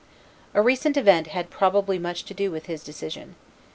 [0.55, 3.35] A recent event had probably much to do with his decision.